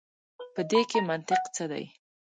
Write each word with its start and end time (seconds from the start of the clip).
په 0.53 0.61
دې 0.71 0.81
کي 0.89 0.99
منطق 1.09 1.41
څه 1.55 1.63
دی. 1.71 1.85